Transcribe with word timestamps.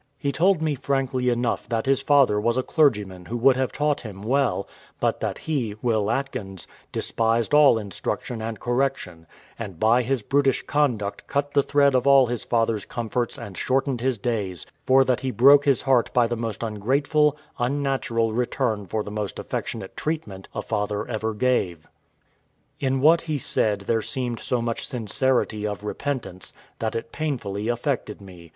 He 0.17 0.31
told 0.31 0.63
me 0.63 0.73
frankly 0.73 1.29
enough 1.29 1.69
that 1.69 1.85
his 1.85 2.01
father 2.01 2.41
was 2.41 2.57
a 2.57 2.63
clergyman 2.63 3.25
who 3.25 3.37
would 3.37 3.55
have 3.55 3.71
taught 3.71 4.01
him 4.01 4.23
well, 4.23 4.67
but 4.99 5.19
that 5.19 5.37
he, 5.37 5.75
Will 5.83 6.09
Atkins, 6.09 6.67
despised 6.91 7.53
all 7.53 7.77
instruction 7.77 8.41
and 8.41 8.59
correction; 8.59 9.27
and 9.59 9.79
by 9.79 10.01
his 10.01 10.23
brutish 10.23 10.63
conduct 10.65 11.27
cut 11.27 11.53
the 11.53 11.61
thread 11.61 11.93
of 11.93 12.07
all 12.07 12.25
his 12.25 12.43
father's 12.43 12.83
comforts 12.83 13.37
and 13.37 13.55
shortened 13.55 14.01
his 14.01 14.17
days, 14.17 14.65
for 14.87 15.05
that 15.05 15.19
he 15.19 15.29
broke 15.29 15.65
his 15.65 15.83
heart 15.83 16.11
by 16.15 16.25
the 16.25 16.35
most 16.35 16.63
ungrateful, 16.63 17.37
unnatural 17.59 18.31
return 18.33 18.87
for 18.87 19.03
the 19.03 19.11
most 19.11 19.37
affectionate 19.37 19.95
treatment 19.95 20.49
a 20.55 20.63
father 20.63 21.07
ever 21.07 21.35
gave. 21.35 21.87
In 22.79 23.01
what 23.01 23.21
he 23.29 23.37
said 23.37 23.81
there 23.81 24.01
seemed 24.01 24.39
so 24.39 24.63
much 24.63 24.87
sincerity 24.87 25.67
of 25.67 25.83
repentance, 25.83 26.53
that 26.79 26.95
it 26.95 27.11
painfully 27.11 27.67
affected 27.67 28.19
me. 28.19 28.49